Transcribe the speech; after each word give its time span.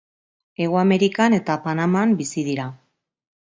Hego 0.63 0.79
Amerikan 0.83 1.37
eta 1.39 1.59
Panaman 1.67 2.17
bizi 2.25 2.47
dira. 2.51 2.69